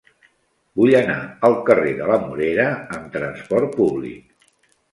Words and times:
Vull 0.79 0.93
anar 0.99 1.17
al 1.49 1.57
carrer 1.67 1.93
de 2.01 2.09
la 2.13 2.17
Morera 2.25 2.67
amb 2.99 3.15
trasport 3.19 3.79
públic. 3.79 4.53